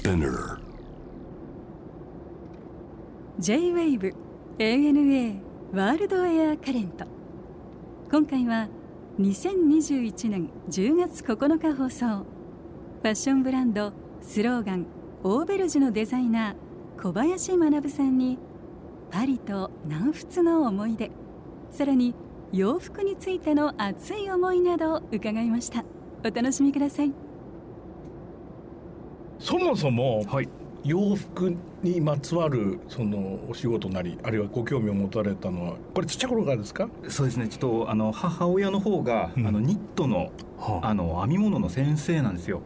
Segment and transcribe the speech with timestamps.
[0.00, 0.58] Spinner.
[3.38, 4.14] J-WAVE
[4.58, 5.40] ANA
[5.74, 7.04] ワールドエアカレント
[8.10, 8.68] 今回は
[9.18, 12.06] 2021年10月9日放送。
[12.06, 13.92] ファッションブランド
[14.22, 14.86] スローガン
[15.22, 18.38] オーベルジュのデザイナー小林学さんに
[19.10, 21.10] パリと南仏の思い出
[21.70, 22.14] さらに
[22.54, 25.84] 洋服についての熱い思いなどを伺いました。
[26.24, 27.29] お楽しみください。
[29.40, 30.48] そもそも、はい。
[30.82, 36.88] 洋服にまつわるそのお仕事なりあるいはご興味を持たれたのはこれちっちゃい頃からですか？
[37.06, 37.48] そうですね。
[37.48, 39.46] ちょっとあの母親の方が、うん。
[39.46, 40.88] あのニットのはあ。
[40.88, 42.62] あの編み物の先生なんですよ。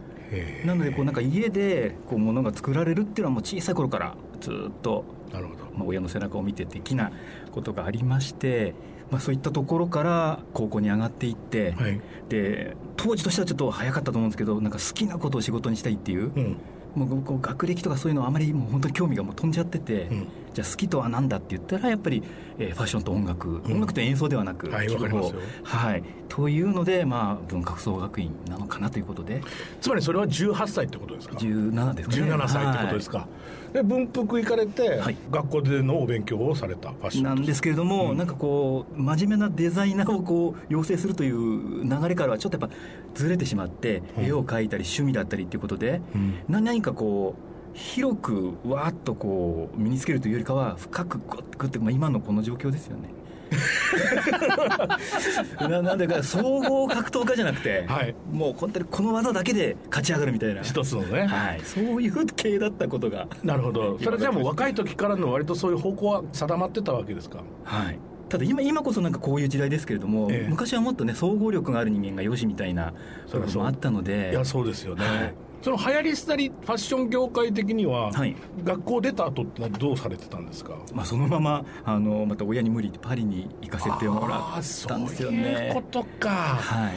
[0.63, 5.03] なのでこうなんか家でこう物が作られるっていうのはもう小さい頃からずっと、
[5.33, 5.63] なるほど。
[5.75, 7.11] まあ、親の背中を見て的な
[7.51, 8.73] ことがありまして、
[9.11, 16.57] まあ、そういったところから高校に上がっていって、はい、で当時としてはちょっと早かったと思うんですけどなんか好きなことを仕事にしたいっていううん。
[16.95, 22.23] もうこう学歴とかそういうのはあまりもう本当に興味がもう飛んじゃってて、うんじゃあ好きとは何だって言ったらやっぱり、
[22.57, 23.61] えーファッションと音楽、ん。
[23.65, 25.63] 音楽と演奏ではなくはい聴く方わかりますよ。
[25.63, 26.03] はい。
[26.29, 29.41] というので、まあ、文化創学院なのかなということで。
[29.81, 32.21] つまりそれは18歳ってことですか？17ですかね。
[32.31, 33.27] 17歳ってことですか、
[33.73, 35.17] で文福行かれて、はい。
[35.29, 42.75] 学校でのお勉強をされたファッションなんですけれども、なんかこう真面目なデザイナーをこう養成するという流れからはちょっとやっぱ
[43.13, 44.25] ずれてしまって、うん。
[44.25, 46.35] 絵を描いたり趣味だったりっていうことで、うん。
[46.47, 53.09] な何かこう広くわーっとこう身につけるというよりかは深くグッグッて、まあ、今のこの状況ですよね。
[55.59, 58.15] ななんでか総合格闘家じゃなくて、はい。
[58.31, 63.99] もう本当にこの技だけで勝ち上がるみたいな、一つのね、はい、そういう系だったことが、なるほど。
[64.01, 67.43] それじゃあもう若い時からの割とそういう方向は定まってたわけですか？
[67.65, 70.49] はい、ただ今今こそなんかこういう時代ですけれども、ええ。
[70.49, 72.93] 昔はもっとね総合力がある人間がよしみたいな
[73.29, 78.35] ところもあったのでいやそうですよね、はいその流行り廃りファッション業界的には、はい。
[78.63, 80.75] 学校出た後ってどうされてたんですか？
[80.93, 86.93] まあ、そのままあのまた親に無理ってパリに行かせてもらったんですよそういうねことか、はい。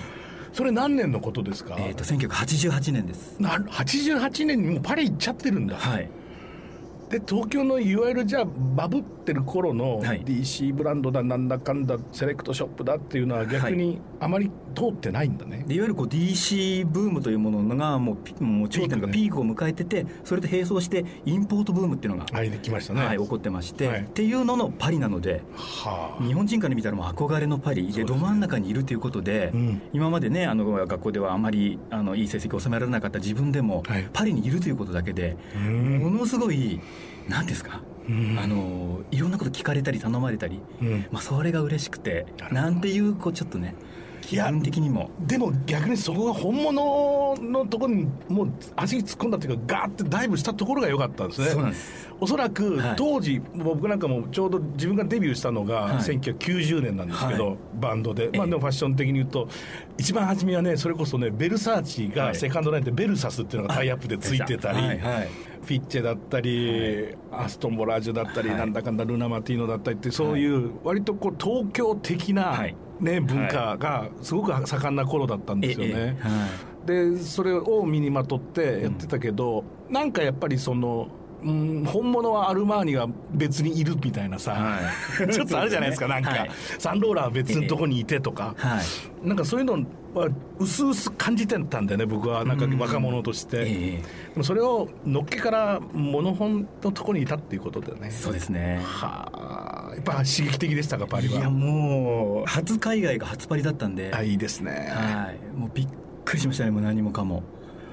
[0.52, 3.36] それ何年のことですか、えー、と1988年です。
[3.40, 6.10] な88年にもうパリ行っちゃってるんだ、はい
[7.10, 10.22] で東京のいわゆるじゃあバブってる頃のはい。
[10.22, 23.04] DC ブランドだなんだかんだセレクトショップだっていうのは逆にあまり通ってないんだね、でいわゆるこう DC ブームというものがもうピもう頂点がピピークを迎えててそれと並走してインポートブームっていうのが、はいできましたね。
[23.04, 24.00] はい、起こってまして、はい。
[24.02, 26.24] っていうののパリなのではあ。
[26.24, 27.92] 日本人から見たらもう憧れのパリ。
[27.92, 29.82] でど真ん中にいるということで、うん。
[29.92, 34.08] 今までねあの学校ではあまりあのいい成績を収められなかった自分でも、はい。
[34.12, 35.98] パリにいるということだけで、うん。
[35.98, 36.80] ものすごい
[37.28, 38.38] 何ですか、うん。
[38.42, 41.06] あのいろんなこと聞かれたり頼まれたり、うん。
[41.10, 43.74] まあ、それが嬉しくてなんていうこうちょっとね
[44.22, 45.10] 気分的にも。
[45.20, 51.48] でも逆にそこが本物のところにもう足突っ込んだっていうかガーってダイブしたところが良かったんですね。
[51.48, 52.96] そうなんですおそらくはい。
[52.96, 55.96] 当時、僕なんかもちょうど自分がデビューしたのがはい。
[55.98, 57.56] 1990年なんですけど、はい。
[57.74, 59.48] バンドで、まあ、ええでもファッション的に言うと
[59.96, 62.34] 一番初めはねそれこそねベルサーチがはい。
[62.34, 64.98] セカンドラインでベルサスっていうのがタイアップでついてたり、はい。
[64.98, 65.28] はい。
[65.62, 68.58] フィッチェだったり、アストンボラージュだったり、はい。
[68.58, 72.74] なんだかんだルナ・マティーノだったりってそういう割とこう東京的な、はい。
[73.00, 76.18] ね、文化がすごく盛んな頃だったんですよね。
[76.84, 81.08] でそれを身にまとってやってたけど、なんかやっぱりその、
[81.42, 85.32] うん、本物はアルマーニが別にいるみたいなさ、はい。
[85.32, 86.50] ちょっとあるじゃないですかなんか、はい。
[86.78, 88.80] サンローランは別のとこにいてとか、は
[89.24, 89.26] い。
[89.26, 89.84] なんかそういうの
[90.14, 90.28] は
[90.58, 92.44] 薄々感じてたんだよね僕は。
[92.44, 92.78] なんかうん。
[92.78, 93.96] 若者として、ええ。
[93.98, 94.02] で
[94.36, 98.10] もそれをのっけからモノホンのとこにいたっていうことだよね。
[98.10, 98.80] そうですね。
[98.82, 99.94] はあ。
[99.94, 104.12] やっぱ刺激的でしたかパリいやはもう初海外が初パリだったんで。
[104.14, 105.88] あいいですね、はい、もうびっ
[106.24, 107.42] くりしましたね、もう何もかも。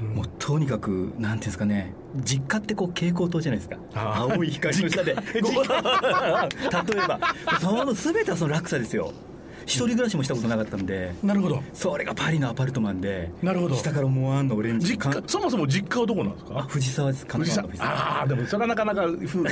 [0.01, 7.19] もうとにかく、なんていうんですかね、実家ってこう蛍光灯じゃないですか、青い光の下で、 例えば、
[7.61, 9.13] その全てはその落差ですよ、
[9.65, 11.63] 一人暮らしもしたことなかったんで、なるほど。
[11.73, 13.75] それがパリのアパルトマンで、なるほど。
[13.75, 16.59] 下からモアンのオレンジ実家そもそも実家はどこなんですか？
[16.59, 19.43] あ藤沢です、神藤奈川ああでもそれはなかなか風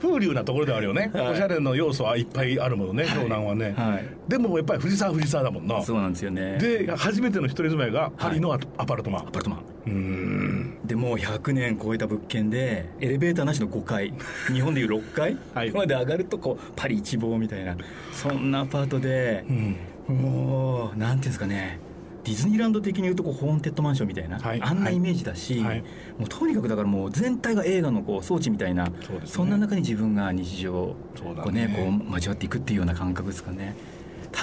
[0.00, 1.28] 風流なところではあるよね、 はい。
[1.32, 4.04] おしゃれの要素はいっぱいあるものね湘南はね、はい。
[4.28, 5.82] でもやっぱり藤沢は藤沢だもんな。
[5.82, 6.58] そうなんですよね。
[6.58, 9.60] で初めての一人住まいがパリのアアパルトマン、アパルトマン。
[9.86, 10.55] うーん
[10.86, 14.12] でもう100年超えた物件でエレベーターなしの5階
[14.52, 15.70] 日本でいう6階はい。
[15.72, 17.76] まで上がるとこうパリ一望みたいな
[18.12, 19.76] そんなアパートでう、ん。
[20.08, 21.80] もうなんていうんですかね
[22.24, 24.60] ディズニーランド的に言うとこうホーンテッドマンションみたいな、はい。
[24.60, 25.80] あんなイメージだし、はい。
[26.18, 28.88] もうとにかくだからもう全体が映画のこう装置みたいな
[29.24, 29.50] そね。
[29.50, 31.34] んな中に自分が日常をね。
[31.42, 33.76] こうねこう交わっていくっていうような感覚ですかね。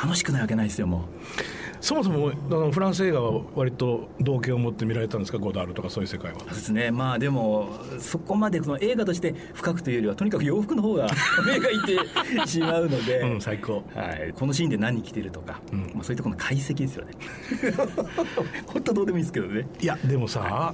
[0.01, 1.05] 楽しくないわけないですよも
[1.83, 5.37] そもそもあのフランス映画は割と同型を持って見られたんですか？
[5.37, 6.39] ゴダールとかそういう世界は。
[6.39, 6.91] そうですね。
[6.91, 11.09] まあでもそこまでその映画として深くというよりはとにかく洋服の方が
[11.45, 13.83] 目がいてしまうので、うん最高。
[13.93, 15.91] はい、このシーンで何着てるとか、うん。
[15.93, 17.11] まあ、そういうところの解析ですよね。
[18.65, 19.67] 本当どうでもいいですけどね。
[19.81, 20.73] いやでもさ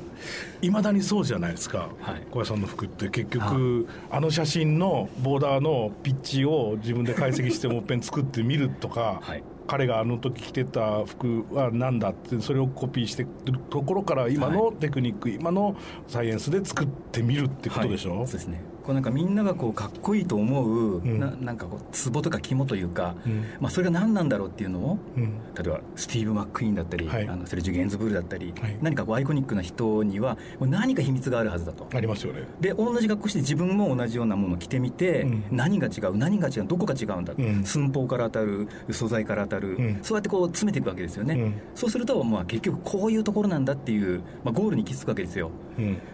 [0.61, 2.21] いまだにそうじゃないですか、はい。
[2.29, 3.09] 小林さんの服って。
[3.09, 15.77] 結局あの写真のボーダーのピッチを自分で解析してもっぺん作ってみるとか、はい彼があの時着てた服は何だってそれをコピーしてるところから今のテクニック、今の
[16.07, 18.27] サイエンスで作ってみるってことでしょ、はい。
[18.27, 21.19] そうですねこうなんかみんながこうかっこいいと思う、ん。
[21.19, 23.43] ななんかこうツボとか肝というか、うん。
[23.59, 25.33] まあ、それが何なんだろうっていうのをうん。
[25.55, 27.27] 例えばスティーブ・マック・イーンだったり、はい。
[27.27, 28.77] あのセルジュ・ゲンズブールだったり、はい。
[28.81, 31.87] 何かこうアイコニックな人にはもう何か秘密があるはずだと。
[31.93, 32.43] ありますよね。
[32.59, 35.43] で同じ格好して自分も同じようなものを着てみて、うん。
[35.51, 37.63] 何が違う何が違うどこが違うんだ、うん。
[37.63, 39.99] 寸法から当たる素材から当たる、うん。
[40.01, 41.53] そうやってこう詰めていくわけですよね、うん。
[41.75, 45.47] そうすると、まあ、結局こういうところなんだっていう、まあ、ゴールに行き着くわけですよ。
[45.47, 45.68] うん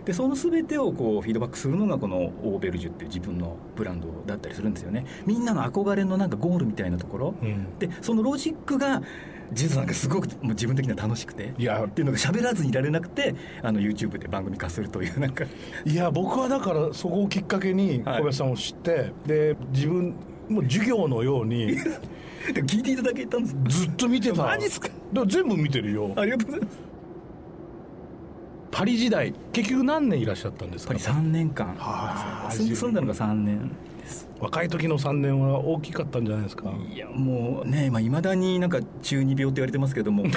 [0.06, 5.06] でその全てをこうフィードバックするのがこのオーベルジュっていう自分のブランドだったりするんですよね。
[5.26, 7.78] みんなの憧れのなんかゴールみたいなところ、うん。
[7.80, 9.02] でそのロジックが
[9.54, 11.54] 実はなんかすごくもう自分的には楽しくて。
[11.58, 11.84] いや。
[11.86, 15.46] っていうのが喋らずにいられなくてあの YouTube で番組化するというなんか。
[15.86, 18.22] いや僕はだからそこをきっかけに小はい。
[18.22, 20.16] 林さんを知って、で自分
[20.50, 21.78] もう授業のように
[22.68, 24.44] 聞いていただけたんですずっと見てた。
[24.44, 24.90] マジっすか？
[25.28, 26.12] 全部見てるよ。
[26.16, 26.78] ありがとうございます
[28.78, 30.94] パリ時代結局何年いらっしゃったんですか？
[30.94, 31.68] やっぱり3年間。
[31.78, 33.70] はあ住んだのが3年
[34.02, 34.28] です。
[34.38, 36.74] 若い時の3年は大きかったんじゃないですか？
[36.94, 40.24] いやもうねいまあ、未だになんか中二病って言われてますけども。
[40.28, 40.32] 思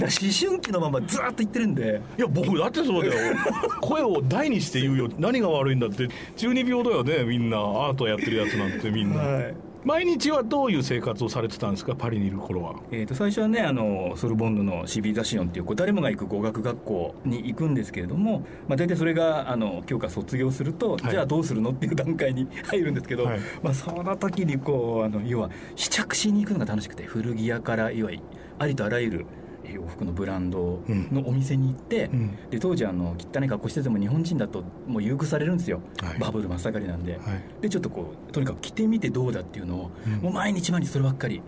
[0.00, 2.02] 春期のままずーっと言ってるんで。
[2.18, 3.36] いや僕だってそうだよ。
[3.80, 5.08] 声を大にして言うよ。
[5.20, 6.08] 何が悪いんだって。
[6.34, 7.58] 中二病だよねみんな。
[7.58, 9.54] アートやってるやつなんてみんな、はい
[9.86, 11.94] 毎日はどういう生活をされてたんですか？
[11.94, 12.74] パリにいる頃は。
[12.90, 21.10] えー、と最初はねあのソルボンヌのシビザシオンっていうこう誰もが行く語学学校に行くんですけれども、まあ、大体それがあの教科卒業すると、はい。
[21.10, 23.40] じゃあどうするのっていう段階に 入るんですけど、はい。
[23.62, 28.22] まあ、その時にこうあの要は試着しに行くのが楽しくて古着屋からいわゆる
[28.58, 29.26] ありとあらゆる
[29.72, 32.36] 洋服のブランドのお店に行って、うん。
[32.50, 36.18] で当時あの汚い格好してても日本人だともう優遇されるんですよ、はい。
[36.18, 37.12] バブル真っ盛りなんで。
[37.12, 37.20] はい。
[37.62, 40.12] でちょっとこうとにかく着てみてどうだっていうのを、うん。
[40.14, 41.42] もう毎日毎日そればっかり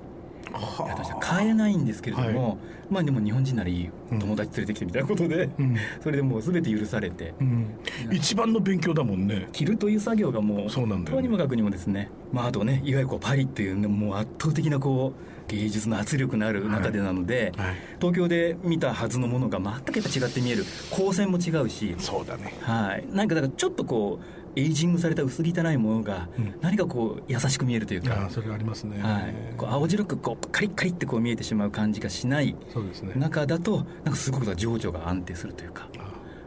[0.53, 2.57] やってました買えないんですけれども、は
[2.91, 4.19] まあでも日本人ならいいうん。
[4.19, 5.77] 友達連れてきてみたいなことで、うん。
[6.03, 7.67] それでもう全て許されて、うん。
[8.11, 9.49] 一番の勉強だもんね。
[9.53, 11.23] 着るという作業がもうそうなんだよね。
[11.23, 17.75] とにもかくにもですね、まあ、あとねいわゆるこうパリっていうねもう圧倒的なこう芸術の圧力のある中でなので、はい。
[18.01, 20.65] 東京で見たはずのものが全くやっぱ違って見える。
[20.91, 22.55] 光線も違うし、そうだね。
[22.61, 26.55] はい、なんかだからちょっとこうエイジングされた薄汚いものがうん。
[26.61, 33.13] 何かこう優しく見えるというか、ああそれありますね、はい、こう青白くこうカリッカリってこう見えてしまう感じがしないそうですね。
[33.17, 35.89] 中だとなんかすごく情緒が安定するというか。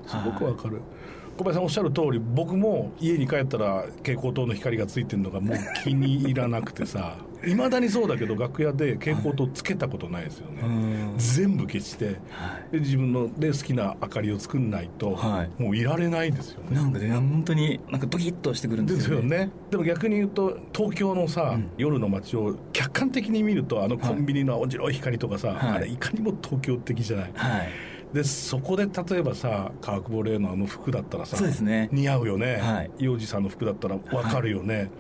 [0.08, 0.82] すごくわかる。
[1.38, 11.14] 小林さんおっしゃる通り僕も家に帰ったら蛍光灯の光がついてるのがもう気に入らなくてさいまだにそうだけど楽屋で蛍光灯つけたことないですよね、うん。
[11.18, 12.16] 全部消して
[12.72, 15.62] 自分ので好きな明かりを作んないと、はい。
[15.62, 16.76] もういられないですよね。
[16.76, 19.04] なんかね本当になんかドキッとしてくるんでよね。
[19.04, 19.50] ですすよね。
[19.70, 21.70] でも逆に言うと東京のさ、うん。
[21.78, 25.58] 夜の街を客観的に見るとあのコンビニの青白い光とかさ、はい。
[25.58, 27.32] あれいかにも東京的じゃない。
[27.36, 27.70] はい
[28.14, 31.90] でそこで例えばさ川久保玲のあの服だったらさそうですね。
[31.92, 32.92] 似合うよね、はい。
[32.98, 34.92] 洋二さんの服だったら分かるよね、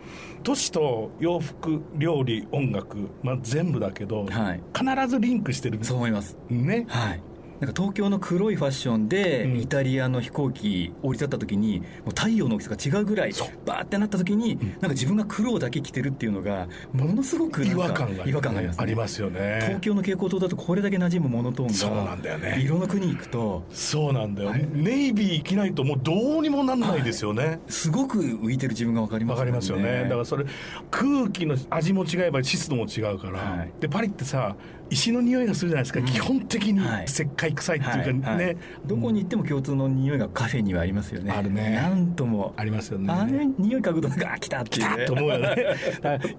[0.44, 4.62] 都市と洋服料理音楽、まあ、全部だけど、はい。
[4.74, 5.80] 必ずリンクしてる。
[5.84, 6.38] そう思います。
[6.50, 6.86] ね。
[6.88, 7.22] はい
[7.62, 9.62] なんか東京の黒いファッションでうん。
[9.62, 13.34] イタリアの飛行機降り立った時にもう太陽の大きさが違うぐらい
[13.66, 18.84] バーってなった時になんか自分が黒だけ着てるっていうのがものすごく違和感が、違和感がありますね。
[18.84, 19.60] ありますよね。
[19.62, 22.60] 東京の蛍光灯だとこれだけ馴染むモノトーンがそうなんだよね。
[22.60, 24.68] 色の国行くとそうなんだよ、はい。
[24.72, 30.04] ネイビー着ないともうどうにもなんないですよね、すごく浮いてる自分が分かりますわかりますよね。
[30.04, 30.46] だからそれ
[30.90, 33.72] 空気の味も違えば湿度も違うから、はい。
[33.80, 34.56] でパリってさ
[34.90, 36.06] 石の匂いがするじゃないですか、うん。
[36.06, 37.06] 基本的にはい。
[37.06, 38.58] 石灰臭いっていうかね、はいはい。
[38.86, 41.32] どこに行っても共通の匂いがカフェにはありますよね。
[41.32, 41.72] あるね。
[41.72, 43.12] なんともありますよね。
[43.12, 45.06] あれ匂い嗅ぐとなんかあ来たっていうね。
[45.06, 45.56] と思うよね。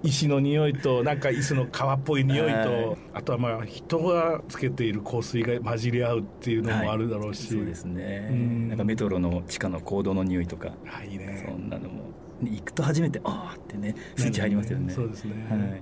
[0.03, 2.97] 石の匂いとなんか椅子の皮っぽい匂いと、はい。
[3.13, 8.27] あとはまあ人がつけている香水が混じり合うっていうのもあるだろうし、そうですね。
[8.31, 8.69] うん。
[8.69, 10.73] なんかメトロの地下の行動の匂いとか。
[10.87, 11.45] あいいね。
[11.47, 12.13] そんなのも。
[12.41, 14.91] 行くと初めてああってねスイッチ入りますよね。
[14.91, 15.81] そうですね、はい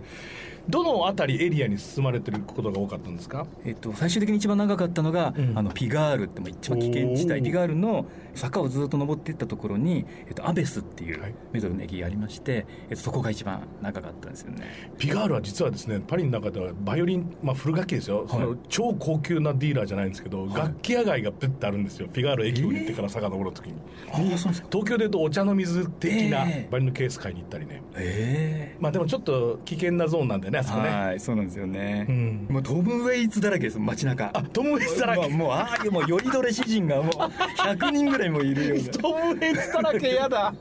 [0.70, 3.46] どの辺りエリアに進まれてることが多かったんですか？
[3.66, 5.58] えっと、最終的に一番長かったのが、うん。
[5.58, 11.34] あのピガールって一番危険地帯ピガールの坂をずっと登っていったところに、えっと、アベスっていうはい。
[11.52, 14.92] メドルの駅がありまして、えっと、そこが一番長かったんですよね。
[14.98, 22.08] ピガールは実はですねパリの中ではバイオリン、まあ、フル楽器ですよ、その超高級なディーラーじゃないんですけど、楽器屋街がプッてあるんですよ。
[22.08, 23.74] ピガール駅を降りてから遡る時に、
[24.12, 24.68] ああそうなんですか。
[24.72, 27.82] 東京でいうとお茶の水的なええバイオリンのケース買いに行ったりね。
[27.96, 30.90] えまあでもちょっと危険なゾーンなんだよねあえそこね。
[30.90, 32.48] はいそうなんですよね、うん。
[32.50, 34.32] もうトム・ウェイツだらけです街中。
[34.34, 35.20] あトム・ウェイツだらけ。
[35.22, 38.90] まあもうああいうもうよりどれ詩人がもう100人ぐらいもいるような。
[38.94, 40.54] トム・ウェイツだらけやだ。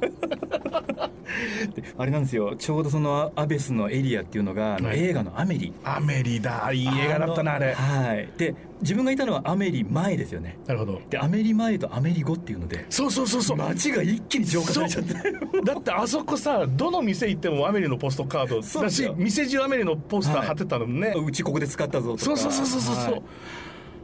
[1.74, 2.56] であれなんですよ。
[2.56, 4.98] ちょうどそのアベスのエリアっていうのが、はい。
[4.98, 6.70] 映画の「アメリ」アメリだ。
[6.72, 7.68] いい映画だったなあれ。
[7.68, 8.28] のはい。
[8.36, 10.58] で自分がいたのはアメリ前ですよね。
[10.66, 11.00] なるほど。
[11.10, 13.56] でアメリ前とアメリ後っていうのでそうそうそうそう。
[13.56, 15.14] 街が一気に浄化されちゃって。
[15.64, 22.24] だってあそこさどの店行ってもアメリのポストカードだし店中アメリのポスター貼ってたのね、うちここで使ったぞとか。
[22.24, 23.22] そうそうそうそうそう、はい。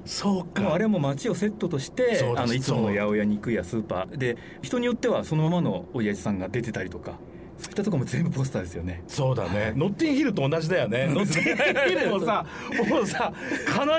[0.05, 0.75] そうか。
[0.75, 4.17] あれはもう街をセットとしてあのいつもの八百屋肉屋スーパー。
[4.17, 7.19] で人によってはそのままの親父さんが出てたりとか
[7.59, 9.03] そういったところも全部ポスターですよね。
[9.09, 11.09] そうだね、ノッティンヒルと同じだよね。
[11.11, 12.45] ノッティンヒルもさ
[12.89, 13.33] もうさ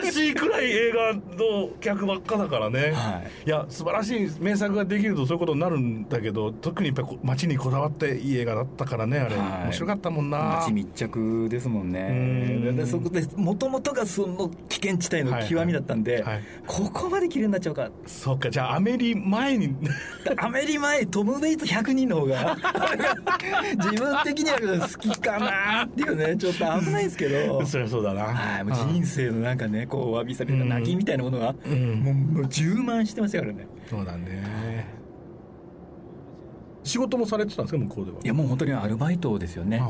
[0.04, 3.50] 悲しいくらい映画の客ばっかだからね、、はい。
[3.50, 9.64] や素晴らしい名作ができるとそういうことになるんだけど特にやっぱ街にこだわっていい映画だったからねあれ、はい。
[9.66, 10.38] 面白かったもんな。
[10.62, 12.08] 街密着ですもんね。
[12.10, 12.76] うん。
[12.76, 16.24] でそこでもともとがその危険地帯の極みだったんで、はい。
[16.24, 17.90] はいここまで綺麗になっちゃうか。
[18.06, 19.76] そうかじゃあアメリ前に。
[20.38, 22.58] アメリ前トム・ウェイツ100人の方が
[23.78, 27.66] 自分的には好きかなっていうねちょっと危ないですけど。
[27.66, 28.24] そりゃそうだな。
[28.24, 32.04] はいもう人生のなんかねこうわびさびた泣きみたいなものが、うん。
[32.04, 33.68] もうもう充満してましたからね。
[33.90, 34.88] そうだね。
[36.84, 38.18] 仕事もされてたんですか向こうでは？
[38.24, 39.82] いやもう本当にアルバイトですよね。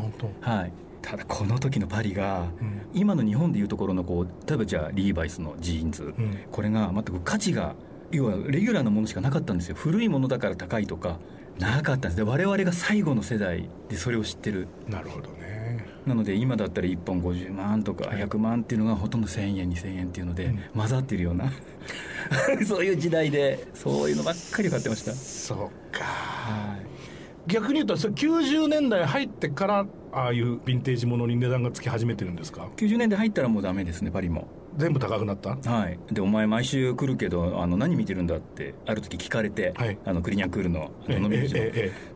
[0.42, 0.72] はい。
[1.02, 2.82] ただこの時のパリが、うん。
[2.94, 6.16] 今の日本でいうところのこう例えばじゃあリーバイスのジーンズ、ん。
[6.52, 7.76] これが全く価値が
[8.12, 9.76] 要はレギュラーなものしかなかったんですよ。
[9.76, 11.20] 古いものだから高いとか
[11.60, 12.16] なかったんです。
[12.18, 14.68] で我々が最後の世代でそれを知ってる。
[14.88, 15.86] なるほどね。
[16.06, 20.60] なので今だったら1本50万とか100万っていうのがほとんど1000円2000円っていうのでうん。
[20.76, 21.52] 混ざってるような。
[22.66, 25.12] そういう時代でそういうのばっかり買ってました。
[25.14, 25.58] そう
[25.98, 26.04] か。
[26.04, 26.88] はい。
[27.48, 34.48] 逆に言うとそれ90年代入ってからああいうヴィンテージものに値段がつき始めてるんですか？90年代入ったらもうダメですねパリも
[34.78, 35.50] 全部高くなった？
[35.70, 39.98] はい、でお前毎週来るけどあの何見てるんだってある時聞かれて、はい。
[40.06, 41.62] あのクリニャンクールのええ飲み口の。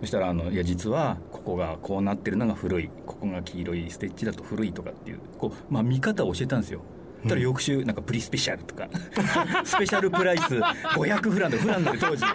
[0.02, 2.90] そしたらあの「いや実はここがこうなってるのが古い。
[3.06, 6.82] ここが黄色いステッチだと古い」とかっていうこう、まあ、見方を教えたんですよ。
[7.24, 8.88] ただ翌週なんかプリスペシャルとか
[9.64, 12.26] スペシャルプライス500フラン でフランなんで当時。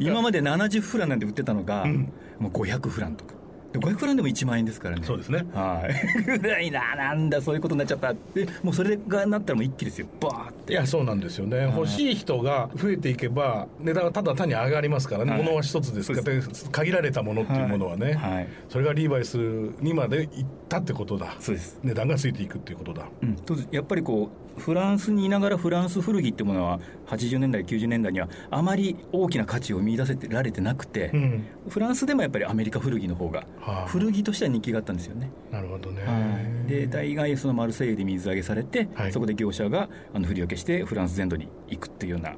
[0.00, 2.12] 今まで70フランなんで売ってたのが、うん。
[2.38, 3.31] もう500フランとか。
[3.31, 3.31] で
[3.72, 5.02] 500フランでも1万円ですからね。
[5.04, 5.46] そうですね。
[5.54, 6.38] はい。
[6.38, 8.46] ぐらいななんだそういうことになっちゃったって。
[8.62, 10.06] もうそれがなったらもう一気ですよ。
[10.20, 10.72] バーって。
[10.74, 11.62] いやそうなんですよね、い。
[11.62, 15.42] 欲しい人が増えていけば値段はただ単に上がりますからね、はい。
[15.42, 16.22] 物は一つですから。
[16.22, 18.48] で限られたものっていうものはね、はい。
[18.68, 19.36] それがリーバイス
[19.80, 21.36] にまで行ったってことだ。
[21.38, 21.78] そうです。
[21.82, 23.06] 値段がついていくっていうことだ。
[23.22, 23.36] うん、
[23.70, 31.44] やっぱりこうフランスにいながらフランス古着ってものは80年代90年代にはあまり大きな価値を見出せてられてなくて、うん。
[31.68, 39.12] フランスでもやっぱりアメリカ古着の方がはあ古着としては人気があったんですよね、なるほどね、はい、で大概そのマルセイユで水揚げされて、はい。
[39.12, 42.30] そこで業者があの振り分けしてフランス全土に行くっていうような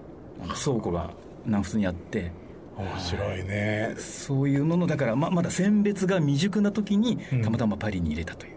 [0.43, 1.11] あの倉庫が
[1.47, 2.31] 南仏にあって。
[2.77, 3.95] 面白いね。
[3.99, 7.43] そういうものだからままだ選別が未熟な時にうん。
[7.43, 8.53] たまたまパリに入れたという、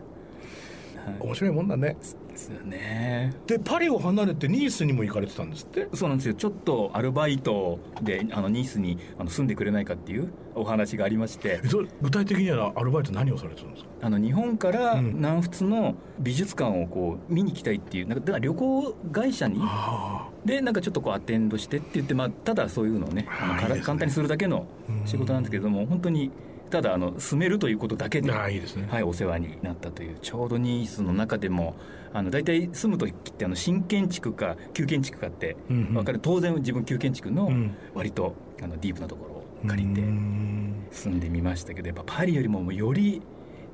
[1.06, 1.16] はい。
[1.20, 1.96] 面白いもんだね
[2.38, 3.34] ですよね。
[3.48, 5.88] でパリを離れてニースにも行かれてたんですって？
[5.94, 6.34] そうなんですよ。
[6.36, 11.60] ちょっとアルバイトであのニースにあの住んでくれないかっていうお話がありまして。
[12.02, 13.90] 具体的にはアルバイト何をされてたんですか？
[14.02, 15.16] あの日本からうん。
[15.16, 19.60] 南仏の美術館をこう見に行きたいっていうなんかだから旅行会社に？
[19.62, 23.82] あでなんかちょっとこうアテンドしてって言って、まあ、ただそういうのをねあのね。
[23.82, 24.66] 簡単にするだけの
[25.06, 26.32] 仕事なんですけれども本当に
[26.70, 31.76] ただあの住めるということだけでああいいですね、はい、お世話になったというちょうどニースの中でも
[32.14, 35.94] あの大体住む時ってあの新建築か旧建築かってうんうん。
[35.94, 37.76] 分かる、当然自分旧建築のうん。
[37.94, 40.88] 割とあのディープなところを借りてうん。
[40.92, 43.22] 住んでみましたけどやっぱパリよりももうより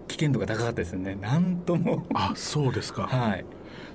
[0.07, 1.15] 危険度が高かったですよね。
[1.15, 2.05] なんとも。
[2.13, 3.45] あそうですか、はい。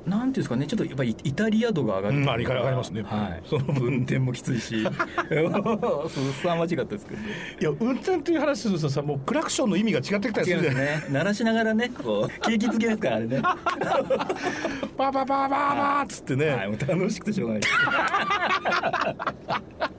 [0.06, 0.66] なんていうんですかね。
[0.66, 3.02] ちょっとやっぱりイタリア度が上がってうんあり上がりますね。
[3.02, 4.82] はい、その分運転もきついし。
[4.84, 7.28] そう凄まじかったですけどね。
[7.60, 10.86] いや運転という話するとさもうクラクションの意味が違ってきたりするじゃない。
[10.86, 11.12] ですね。
[11.12, 13.40] 鳴らしながらねこう景気づけですからあれね。
[14.96, 17.62] バーバーバーバーバーっつってね、はい、楽しくてしょうがない。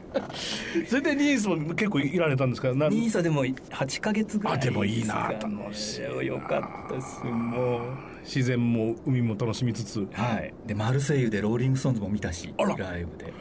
[0.88, 2.74] それでニースも結構いられたんですか？
[2.74, 6.08] なニースでも8か月ぐらいあでもいいな楽しいな。
[6.24, 7.82] よかったですもう
[8.24, 10.08] 自然も海も楽しみつつ。
[10.14, 10.54] はい。
[10.66, 13.34] でマルセイユでローリング・ストーンズも見たしライブで。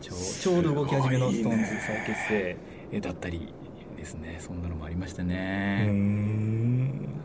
[0.00, 2.56] ちょうちょうど動き始めのストーンズ再結成
[2.92, 3.52] えだったり
[3.96, 4.36] ですね。
[4.38, 6.75] そんなのもありましたね、ん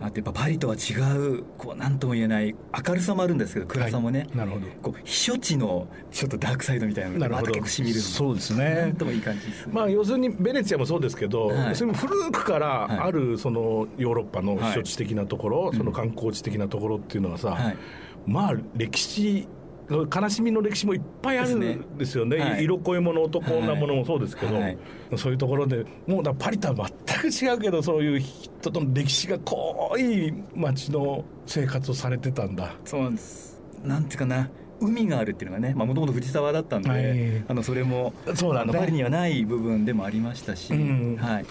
[0.02, 2.56] あとやっぱパリとは違うこう何とも言えない
[2.88, 4.68] 明るさもあるんですけど暗さもね、はいなるほど。
[4.82, 7.46] こう避暑地のちょっとダークサイドみたいなのがまなるほど。
[7.48, 11.76] た結構しみるそうですなねんともいい感じですね、まあ要するにベネチアもそうですけど、はい。
[11.76, 17.78] それも古くからあるそのヨーロッパの避暑地的なところ、いその観光地的なところっていうのはさ、はい。
[18.26, 19.48] まあ歴史
[19.92, 22.38] 悲しみの歴史もいっぱいあるんですよね。
[22.38, 22.64] ねはい。
[22.64, 24.78] 色恋物男女物もそうですけど、はい。
[25.18, 32.76] そういうところでもうだパリとは全く違うけどそういう人との歴史が濃い街の生活をされてたんだ。
[32.86, 33.62] そうなんです。
[33.84, 34.50] なんていうかな
[34.82, 37.44] 海があるっていうのがねもともと藤沢だったんで、はい。
[37.48, 38.66] あのそれもそうだ。
[38.66, 41.18] ねあのパリにはない部分でもありましたし、うん。
[41.18, 41.46] はい、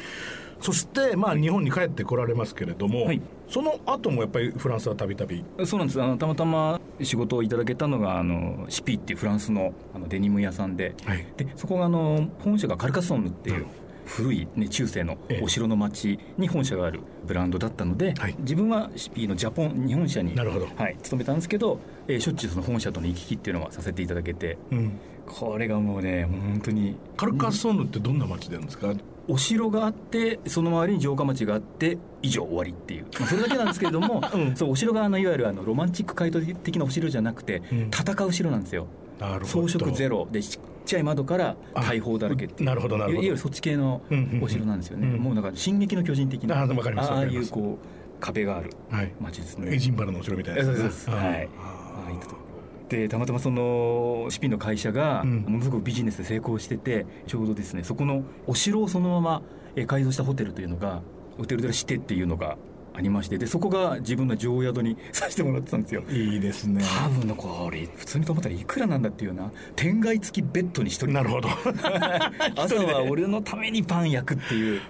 [0.60, 3.22] そしてまあ日本に帰ってこられますけれども、はい。
[3.48, 5.44] その後もやっぱりフランスはたびたび？
[5.64, 6.02] そうなんです。
[6.02, 11.26] あのたまたま仕事をいただけたのがあのシピーっていうフランスのあのデニム屋さんではい。
[11.36, 13.66] でそこがあの本社がカルカソンヌっていう
[14.10, 15.42] 古い、ね、中世のええ。
[15.42, 18.34] お城の町に本社があるブランドだったので、はい。
[18.40, 20.68] 自分はシピーのジャポン日本社になるほど。
[20.76, 24.98] はい、勤めたんですけど、えーしょっちゅうその本社との行き来っていうのはさせていただけてうん。
[25.26, 28.92] これがもうね本当にカルカッソンヌってどんな街なんですか、
[29.28, 34.56] お城があってその周りに城下町があって以上終わりっていう、まあ、それだけなんですけれども、 うん。
[34.56, 37.78] そうお城があのいわゆるあのロマンチック街道的なお城じゃなくて、うん。
[37.90, 38.86] 戦う城なんですよ。
[39.20, 39.68] なるほど。
[39.68, 40.26] 装飾ゼロ。
[40.32, 40.40] で
[40.84, 42.66] ちゃい窓から大砲だらけっていう。
[42.66, 43.14] なるほどなるほど。
[43.14, 44.44] いわゆるそっち系のうんうんうん。
[44.44, 49.12] お城なんですよね、うんもうだから「進撃の巨人」的なああいうこう壁があるはい。
[49.20, 49.74] 街ですね。
[49.74, 51.48] エジンバラのお城みたいなそうですはい。
[51.58, 52.36] ああいったと。
[52.88, 55.38] でたまたまそのシピの会社がうん。
[55.48, 59.42] ものすごくビジネスで成功しててちょうどですねそこのお城をそのまま
[59.76, 61.02] え改造したホテルというのが
[61.38, 62.56] ホテルでラシテっていうのが
[62.92, 66.02] ありましてでそこが自分の常宿に させてもらってたんですよ。
[66.10, 66.82] いいですね。
[66.84, 71.08] 多分のこれ普通に泊まったらいくらなんだっていうような天外付きベッドに一人。
[71.08, 71.48] なるほど。
[72.56, 74.80] 朝は俺のためにパン焼くっていう。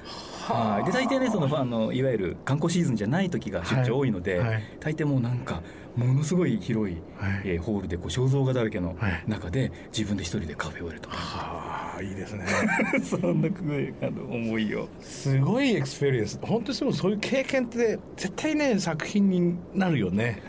[0.48, 4.48] はい、で大体ねそのあのいわゆる観光シーズンじゃない時が出張多いので、はい。
[4.48, 4.62] はい。
[4.80, 5.62] 大抵もうなんか
[5.96, 7.42] ものすごい広い、はい。
[7.44, 9.24] えーホールでこう肖像画だらけのはい。
[9.26, 12.44] 中で自分で一人でカフェをやるとか、はあいいですね。
[13.04, 14.88] そんなすごいあの思いを。
[15.00, 16.38] すごい experience。
[16.42, 20.42] 本当にそういう経験って絶対ね作品になるよね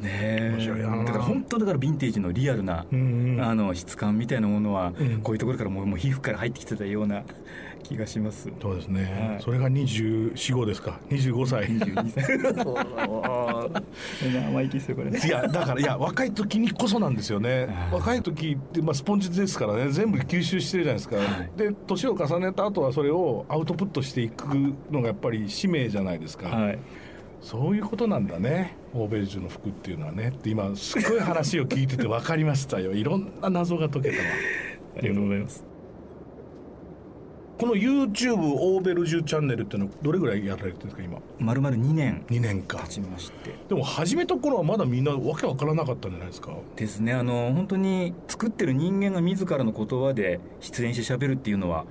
[0.00, 0.50] ね。
[0.52, 1.04] 面白いな。
[1.04, 3.42] だから本当だからヴィンテージのリアルな、うんうん。
[3.42, 5.20] あの質感みたいなものは、うん。
[5.20, 7.22] こういうところからもうもう皮膚から入ってきてたような
[7.82, 8.50] 気がします。
[8.60, 9.42] そうですね、はい。
[9.42, 11.00] それが245ですか。
[11.08, 11.66] 25歳。
[11.68, 12.38] 22歳。
[14.30, 15.10] 生意 気ですよこれ。
[15.10, 17.68] ねいやだからいや若い時にこそなんですよね。
[17.92, 19.90] 若い時って、まあ、スポンジですからね。
[19.90, 21.50] 全部吸収してるじゃないですか、はい。
[21.56, 24.46] で年を重ねた後はそれをアウトプットしていく
[24.90, 26.78] のがやっぱり使命じゃないですか、はい
[27.40, 28.76] そういうことなんだね。
[28.92, 30.28] 欧米人の服っていうのはね。
[30.28, 32.92] って今すごい話を聞いてて分かりましたよ。
[32.92, 34.22] いろんな謎が解けたわ。
[34.98, 35.64] ありがとうございます。
[37.58, 41.18] この YouTube オーベルジュチャンネルっていうのはどれぐらいやられてるんですか今？
[41.38, 42.24] まるまる2年。
[42.28, 42.78] 2年か。
[42.84, 43.54] 経ちまして。
[43.68, 46.52] でも始めた頃はまだみんなわけわからなかったんじゃないですか？
[46.76, 47.12] ですね。
[47.12, 51.86] あの本当に作ってる人間が自らの言葉で出演して喋るっていうのは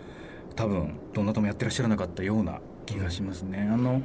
[0.56, 4.02] 多分どなたもやってらっしゃらなかったような気がしますね、あの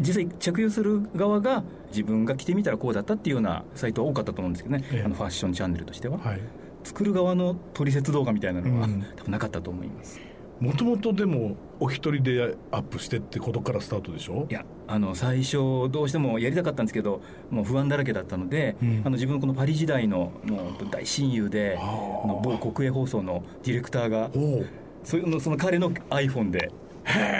[0.00, 5.02] 実際着用する側が自分が着てみたらこうだったっていうようなサイトは多かったと思うんですけどね、ええ。
[5.04, 6.40] あのファッションチャンネルとしては、はい。
[6.84, 9.04] 作る側の取説動画みたいなのは、うん。
[9.16, 10.20] 多分なかったと思います。
[10.60, 14.48] もともとでもお一人でアップしてってことからスタートでしょ？
[14.50, 19.02] いやあの最初どうしてもやりたかったんですけどもう不安だらけだったので、うん。
[19.04, 22.24] あの自分のこのパリ時代のもう大親友ではあ。
[22.24, 24.66] あの某国営放送のディレクターがおう。
[25.04, 26.72] そのその彼の iPhone で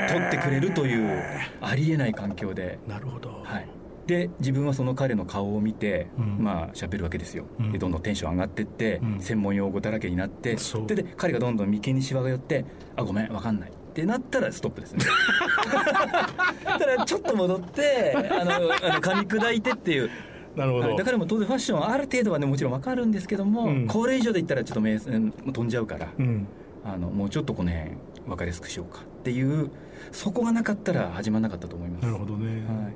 [0.09, 1.23] 撮ってくれるという
[1.61, 3.69] ありえない環境で,、なるほど、はい、
[4.09, 6.39] で自分はその彼の顔を見て、うん。
[6.41, 7.73] まあ喋るわけですよ、うん。
[7.73, 9.21] でどんどんテンション上がってって、うん。
[9.21, 12.65] 専門用語だらけになってでで彼がどんどん眉間にシワが寄って
[12.97, 15.05] 「あごめんわかんない」ってなったらストップですね。
[16.65, 20.11] ただちょっと戻ってあのあの噛み砕いてっていう。
[20.57, 20.97] なるほど、はい。
[20.97, 23.87] だからもう当然ファッションはある程度はねもちろんわかるんですけども、うん。
[23.87, 26.49] これ以上で言ったらちょっと目線飛んじゃうから、うん
[26.95, 27.91] あのもうちょっとこの辺
[28.27, 29.71] 分かりやすくしようかっていう
[30.13, 32.07] そこがなかったら始まらなかったと思います。
[32.07, 32.95] なるほどね、はい。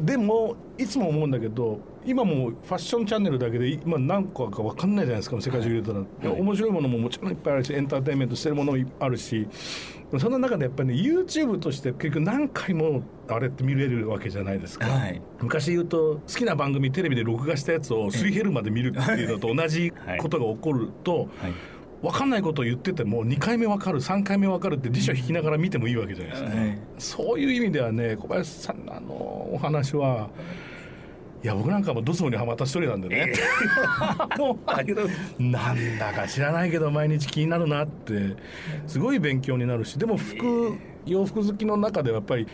[0.00, 6.40] でもいつも思うんだけど今もうファッションチャンネルだけで今何個か分かんないじゃないですか世界中で言うたら、はい。
[6.40, 9.48] 面白いものももちろんいっぱいあるしエンターテインメントしてるものもあるし
[10.18, 15.22] そんな中でやっぱりね YouTube として結局何回もあれって見れるわけじゃないですか、はい。
[15.40, 21.52] 昔言うと好きな番組テレビで録画したやつをすり減るまで見るっていうのと同じことが起こると、はい
[22.02, 26.78] 分かんないことを言ってても2回目分かる3回目分かるって辞書引きながら見てもいいわけじゃないですか、はい。
[26.98, 29.14] そういう意味ではね小林さんのあの
[29.52, 30.28] お話は
[31.42, 33.32] いや僕なんかもドツボにはまった一人なんでね、
[34.38, 38.36] もありがとうございますうなんだか知らないけど毎日気になるなって
[38.86, 42.46] すごい勉強になるしでも服洋服好きの中ではやっぱり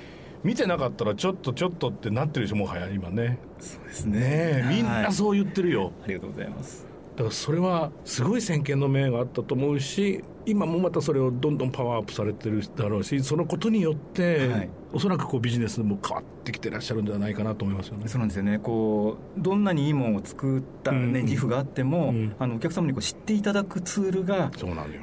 [0.44, 3.38] 見てなかったらちょっとちょっとってなってるでしょもはや今ね。
[3.60, 4.20] そうですね。
[4.22, 5.12] えみんはない。
[5.12, 14.68] そう言ってるよ、ありがとうございますだからそれはすごい先見の明があったと思うし今もまたそれをどんどんパワーアップされてるだろうしそのことによって、はい。
[14.94, 18.08] おそらくこうビジネスも変わってきてらっしゃるんではないかなと思いますよね。
[18.08, 18.58] そうなんですよね。
[18.58, 21.24] こうどんなにいいものを作った、ねうん。
[21.24, 22.34] 自負があっても、うん。
[22.38, 24.50] あのお客様にこう知っていただくツールが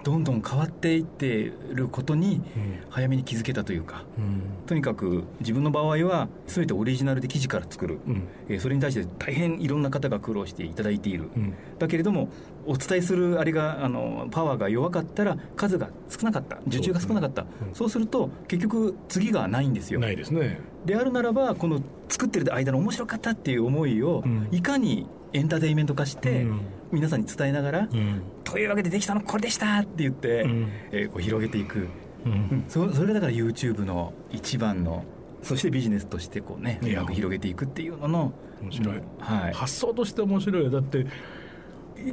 [0.04, 2.42] どんどん変わっていっていることにうん。
[2.90, 4.44] 早めに気づけたというかうん。
[4.68, 8.28] とにかく自分の場合は全てオリジナルで記事から作る、うん。
[8.48, 11.56] えーそれに対して大変いろんな方が苦労していただいている、うん。
[11.80, 12.30] だけれども
[12.66, 16.60] お伝えするあれがあのパワーが弱かったら数が少なかった。
[16.68, 17.46] 受注が少なかった。
[17.74, 20.00] そう,、うんすると結局次がないんですよ。
[20.00, 20.60] ないですね。
[20.86, 24.48] であるならばこの作ってる間の面白かったっていう思いを、うん。
[24.52, 26.62] いかにエンターテインメント化して、うん。
[26.92, 28.22] 皆さんに伝えながら、うん。
[28.44, 30.68] というわけでできたのこれでしたって言って、うん。
[30.92, 31.88] えーこう広げていく、う
[32.26, 32.32] うん。
[32.32, 35.04] んそそれがだから YouTube の一番の
[35.42, 38.98] そしてビジネスとしてこうねうまく広げていくっていうのの面白い。
[38.98, 39.04] うん。
[39.20, 39.54] はい。
[39.54, 40.70] 発想として面白いよ。
[40.70, 41.06] だって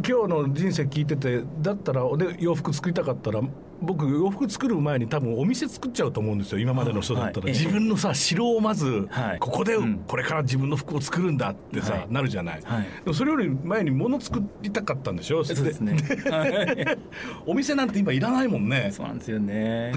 [0.07, 3.40] 今日の人生聞いててだったらで洋服作りたかったら
[3.81, 7.53] 僕洋服作る前に多分お店作っちゃうと思うんですよ今までの人だったら、はい。
[7.53, 9.38] 自分のさ城をまず、はい。
[9.38, 9.99] ここでうん。
[10.09, 12.07] これから自分の服を作るんだってさ、はい。
[12.09, 12.83] なるじゃない、はい。
[12.83, 15.44] でもそれより前に物作りたかったんでしょ？
[15.44, 15.92] そうですね。
[16.31, 16.99] はい
[17.44, 18.88] お店なんて今いらないもんね。
[18.92, 19.92] そうなんですよね。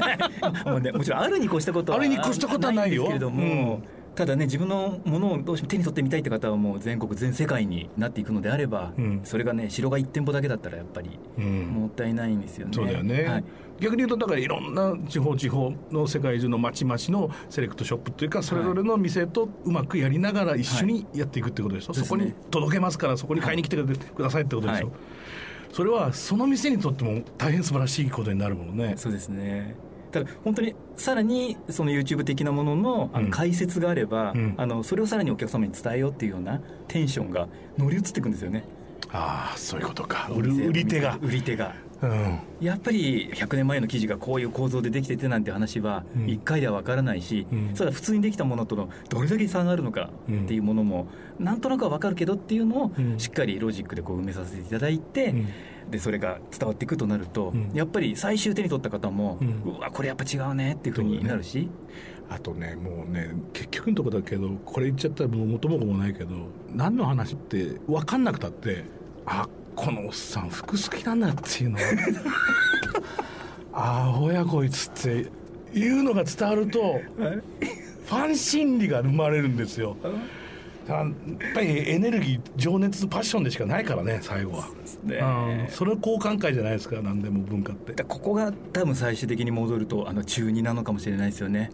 [0.64, 3.02] もうねもちろんあるに越したことはあるに越したことはないよ。
[3.02, 9.20] んですけれども、うんただね自分のものをどうしても手に取ってみたいって方はもう全国全世界になっていくのであれば、うん。
[9.24, 11.66] それがね城が1店舗だけだったらやっぱりうん。
[11.68, 13.44] もったいないんですよね、そうだよね、はい。
[13.78, 22.02] 逆に言うとだからいろんな地方地方の世界中の町々のセレクトショップっていうかそれぞれの店とうまくやりながら一緒にやっていくってことでしょ、はい。
[22.02, 24.94] そこに届けますからそこに買いに来てくださいってことでしょ、はい。
[25.72, 28.94] それはその店にとっても大変素晴らしいことになるものね。
[28.96, 29.76] そうですね
[30.10, 33.24] ただ本当にさらにその YouTube 的なもののあうん。
[33.26, 34.54] の解説があれば、うん。
[34.56, 38.64] あのそれをさらにお客様に伝えようっていうようなテンションが乗り移っていくんですよね。
[39.12, 40.30] ああそういうことか。
[40.34, 40.42] 売
[40.72, 41.74] り手が、売り手が。
[42.02, 46.24] うん、やっぱり100年前の記事がこういう構造でできててなんて話はうん。
[46.26, 47.70] 1回では分からないし、うん。
[47.74, 53.18] それは普通にできたものとのどれだけ差があるのかっていうものもなんとなくは分かるけどっていうのをうん。
[53.18, 55.48] しっかりロジックでこう埋めさせていただいて、うん
[55.90, 57.70] でそれが伝わっていくとなると、うん。
[57.74, 61.68] やっぱり最終手に取った方も、ううんわこれやっぱ違うねっていうふうになるし、
[62.30, 66.30] あとねもうね結局のとこだけどこれ言っちゃったらもう元も子もないけど
[66.72, 68.84] 何の話って分かんなくたって
[69.26, 71.78] あこのおっさん服好きなんだっていうの
[73.72, 75.28] ああ親こいつって
[75.76, 77.00] いうのが伝わると
[78.06, 79.96] ファン心理が生まれるんですよ。
[80.04, 80.08] あ
[80.94, 81.08] やっ
[81.54, 84.68] ぱりエネルギー情熱パッションでしかないからね最後は、
[85.04, 85.16] ね。
[85.16, 85.68] うん。
[85.70, 87.92] それは交換会じゃないですか何でも文化って。
[87.92, 91.70] だここが多分最終的に戻るとあの中2なのかもしれないですよね、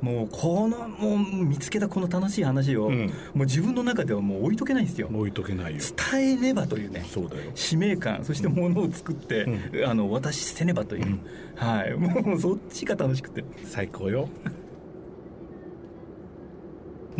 [0.00, 3.06] もうこのもう見つけたこの楽しい話を、うん。
[3.06, 5.08] もう自分の中ではもう置いとけないんですよ。
[5.12, 5.80] 置いとけないよ。
[6.12, 7.50] 伝えねばというねそうだよ。
[7.54, 11.20] 使命感そしてものを作って、うあのしせねばという、うん。
[11.56, 11.94] はい。
[11.94, 13.44] もうそっちが楽しくて。
[13.64, 14.28] 最高よ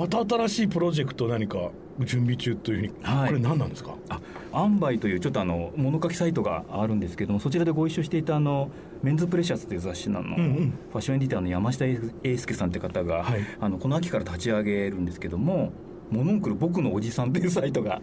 [0.01, 1.59] また新しいプロジェクト何か
[1.99, 3.29] 準備中というふうに、はい。
[3.29, 3.97] これ何なんですか？
[4.09, 4.19] あ
[4.51, 8.71] アンバイというちょっとあの物書きサイトがあるんですけどもそちらでご一緒していたあの
[9.03, 10.73] メンズプレシャスという雑誌なの、んうん。
[10.91, 13.41] ファッションエディターの山下英介さんって方が、はい。
[13.61, 15.71] あのこの秋から立ち上げるんですけども
[16.11, 18.01] モノンクル僕のおじさんというサイトが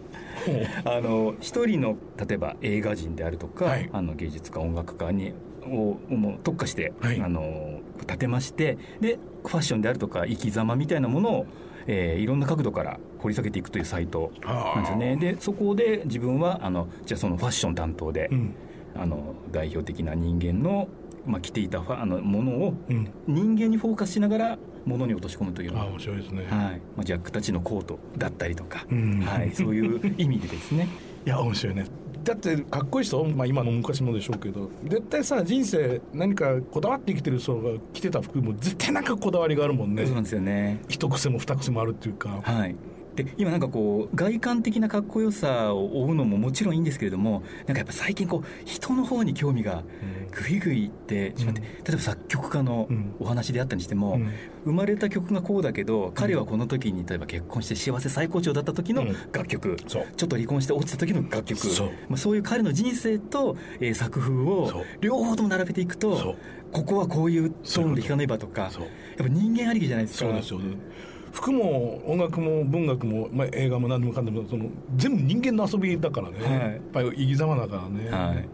[0.84, 1.96] あの一人の
[2.28, 3.90] 例えば映画人であるとか、はい。
[3.92, 5.32] あの芸術家音楽家に
[5.64, 7.20] をもう特化して、はい。
[7.20, 11.46] あの立てましてでファッションであるとか生き様みたいなものを、
[11.88, 15.16] えーいろんな角度から掘り下げていくというサイトなんですよね。
[15.16, 18.54] でそこで自分はあのじゃあそのファッション担当で、うん。
[18.96, 20.88] あの代表的な人間の、
[21.24, 23.10] まあ、着ていたファあのものをうん。
[23.26, 26.80] 人間にフォーカスしながら物に落とし込むというああ面白いですね、はい。
[26.96, 29.20] まあ、ジャックたちのコートだったりとか、うん。
[29.20, 30.88] はい、そういう意味でですね。
[31.26, 31.84] いや面白いね
[32.28, 34.70] だってかっこいい人、まあ、今の昔もでしょうけど。
[34.84, 40.04] 絶対さ人生何かこだわって生きてる人が着てた服も絶対なんかこだわりがあるもんね。
[40.04, 40.80] そうなんですよね。
[40.88, 42.40] 一癖も二癖もあるっていうか。
[42.42, 42.76] はい
[43.18, 49.82] で今なんかこう外観的なかっこよさを追うのももちろんいいんですけれどもなんかやっぱ最近こう人の方に興味が
[50.30, 54.32] ぐいぐいいってしまって、うん、例えば作曲家のお話であったにしても、うん、
[54.64, 59.72] 生まれた曲がこうだけど彼はこの時に例えば結婚して幸せ最高潮だった時の楽曲、う。
[59.72, 66.36] ん、ちょっと離婚して落ちた時の楽曲そう,、まあ、そういう彼の人生と、えー、作風を両方とも並べていくと
[66.70, 68.70] ここはこういうトーンで弾かねばとかやっ
[69.18, 70.26] ぱ人間ありきじゃないですか。
[70.26, 70.76] そうですよね
[71.32, 78.48] 服も音楽も文学も、まあ、映画も何でもかんでもその全部人間の遊びだからね、はい、やっぱり生き様だからね、はい、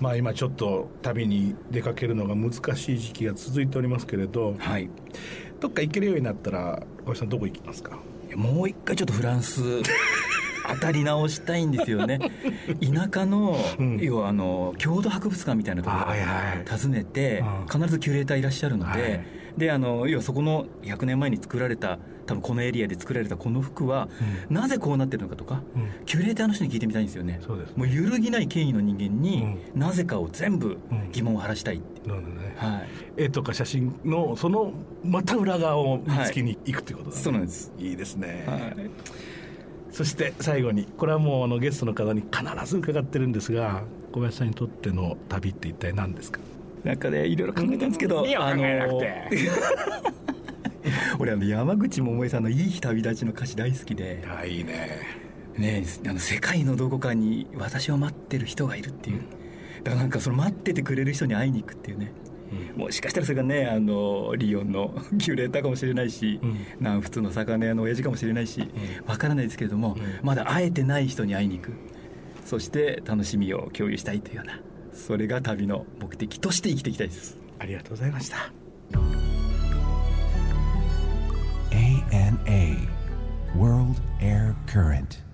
[0.00, 4.88] まあ、今ちょっと旅に出かけるのが難しい時期が続いておりますけれど、はい、
[5.60, 7.98] どっか行けるようになったら小石さんどこ行きますか？
[8.34, 9.60] もう一回ちょっとフランス
[10.68, 12.20] 当たり直したいんですよね。
[12.80, 24.08] 田舎の、うん、要はあの郷土博物館みたいなところを訪ねて、必ずキュレーターいらっしゃるので、はいであの要はそこの100年前に作られた多分このエリアで作られたこの服は、
[24.48, 27.40] うん、なぜこうなってるのかとか、うん、キュレーターの人に聞いてみたいんですよね。
[27.44, 30.78] そうですもう揺るぎない権威の人間に、うん、なぜかを全部
[31.12, 32.08] 疑問を晴らしたいって。
[32.08, 34.72] なるほどね、はい、絵とか写真のその
[35.04, 37.72] また裏側を見つけに行くってことだね、はい、そうなんです。
[37.78, 38.90] いいですね、はい。
[39.90, 43.82] そして最後にこれはもうあのゲストの方に必ず伺ってるんですが
[44.12, 46.40] 小林さんにとっての旅って一体何ですか？
[46.84, 48.62] なんかねいろいろ考えたんですけど、あの
[51.18, 55.00] 俺あの山口百恵さんの「いい日旅立ち」の歌詞大好きであいいね。
[55.58, 59.24] ねあの世界のどこかに私を待ってる人がいるっていう、うん、
[59.84, 62.12] だからなんかその待っててくれる人に会いに行くっていうね、
[62.74, 68.70] うん、もしかしたらそれがねあのリヨンの キュレーターかもしれないし、うん、南仏の魚屋の親父かもしれないし
[69.06, 71.72] わ、からないですけれども、まだ会えてない人に会いに行く。
[72.50, 74.60] そして楽しみを共有したいというような
[75.06, 77.38] それが旅の目的として生きていきたいです。
[77.58, 78.52] ありがとうございました。
[81.70, 82.88] ANA
[83.56, 85.29] World Air Current